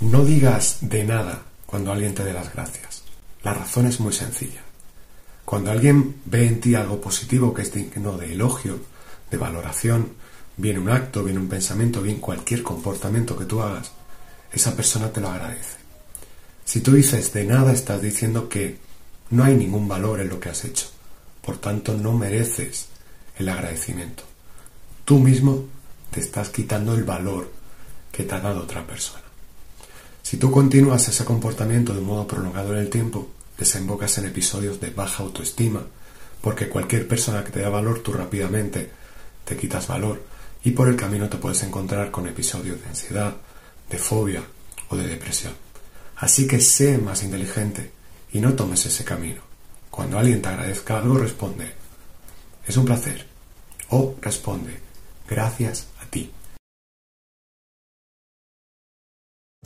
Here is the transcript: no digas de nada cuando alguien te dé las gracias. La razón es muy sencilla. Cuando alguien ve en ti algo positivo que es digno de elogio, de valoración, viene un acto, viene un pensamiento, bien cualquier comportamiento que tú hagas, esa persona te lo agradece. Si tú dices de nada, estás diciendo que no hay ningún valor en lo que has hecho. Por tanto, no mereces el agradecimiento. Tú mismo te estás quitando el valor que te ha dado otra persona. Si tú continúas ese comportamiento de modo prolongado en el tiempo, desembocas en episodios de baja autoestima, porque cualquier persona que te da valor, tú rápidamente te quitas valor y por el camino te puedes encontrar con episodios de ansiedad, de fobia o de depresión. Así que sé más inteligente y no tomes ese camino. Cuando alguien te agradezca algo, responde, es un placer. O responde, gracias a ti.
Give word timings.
no 0.00 0.24
digas 0.24 0.78
de 0.80 1.04
nada 1.04 1.42
cuando 1.66 1.92
alguien 1.92 2.14
te 2.14 2.24
dé 2.24 2.32
las 2.32 2.52
gracias. 2.52 3.02
La 3.42 3.54
razón 3.54 3.86
es 3.86 4.00
muy 4.00 4.12
sencilla. 4.12 4.62
Cuando 5.44 5.70
alguien 5.70 6.16
ve 6.24 6.46
en 6.46 6.60
ti 6.60 6.74
algo 6.74 7.00
positivo 7.00 7.52
que 7.52 7.62
es 7.62 7.72
digno 7.72 8.16
de 8.16 8.32
elogio, 8.32 8.78
de 9.30 9.36
valoración, 9.36 10.12
viene 10.56 10.78
un 10.78 10.90
acto, 10.90 11.24
viene 11.24 11.40
un 11.40 11.48
pensamiento, 11.48 12.02
bien 12.02 12.20
cualquier 12.20 12.62
comportamiento 12.62 13.36
que 13.36 13.44
tú 13.44 13.60
hagas, 13.60 13.92
esa 14.52 14.74
persona 14.74 15.12
te 15.12 15.20
lo 15.20 15.28
agradece. 15.28 15.78
Si 16.64 16.80
tú 16.80 16.92
dices 16.92 17.32
de 17.32 17.44
nada, 17.44 17.72
estás 17.72 18.00
diciendo 18.00 18.48
que 18.48 18.78
no 19.30 19.44
hay 19.44 19.56
ningún 19.56 19.88
valor 19.88 20.20
en 20.20 20.28
lo 20.28 20.38
que 20.38 20.50
has 20.50 20.64
hecho. 20.64 20.86
Por 21.42 21.58
tanto, 21.58 21.94
no 21.94 22.12
mereces 22.12 22.86
el 23.38 23.48
agradecimiento. 23.48 24.24
Tú 25.04 25.18
mismo 25.18 25.64
te 26.10 26.20
estás 26.20 26.50
quitando 26.50 26.94
el 26.94 27.04
valor 27.04 27.59
que 28.20 28.28
te 28.28 28.34
ha 28.34 28.40
dado 28.40 28.60
otra 28.60 28.86
persona. 28.86 29.22
Si 30.22 30.36
tú 30.36 30.50
continúas 30.50 31.08
ese 31.08 31.24
comportamiento 31.24 31.94
de 31.94 32.02
modo 32.02 32.26
prolongado 32.26 32.74
en 32.74 32.80
el 32.80 32.90
tiempo, 32.90 33.30
desembocas 33.58 34.18
en 34.18 34.26
episodios 34.26 34.78
de 34.78 34.90
baja 34.90 35.22
autoestima, 35.22 35.80
porque 36.42 36.68
cualquier 36.68 37.08
persona 37.08 37.42
que 37.42 37.50
te 37.50 37.60
da 37.60 37.70
valor, 37.70 38.00
tú 38.00 38.12
rápidamente 38.12 38.90
te 39.44 39.56
quitas 39.56 39.86
valor 39.86 40.22
y 40.62 40.72
por 40.72 40.88
el 40.88 40.96
camino 40.96 41.28
te 41.28 41.38
puedes 41.38 41.62
encontrar 41.62 42.10
con 42.10 42.26
episodios 42.26 42.80
de 42.82 42.88
ansiedad, 42.88 43.34
de 43.88 43.98
fobia 43.98 44.42
o 44.90 44.96
de 44.96 45.06
depresión. 45.06 45.54
Así 46.16 46.46
que 46.46 46.60
sé 46.60 46.98
más 46.98 47.22
inteligente 47.22 47.90
y 48.32 48.40
no 48.40 48.52
tomes 48.52 48.84
ese 48.84 49.02
camino. 49.04 49.40
Cuando 49.90 50.18
alguien 50.18 50.42
te 50.42 50.48
agradezca 50.50 50.98
algo, 50.98 51.16
responde, 51.16 51.72
es 52.66 52.76
un 52.76 52.84
placer. 52.84 53.26
O 53.88 54.14
responde, 54.20 54.78
gracias 55.26 55.86
a 56.02 56.06
ti. 56.06 56.30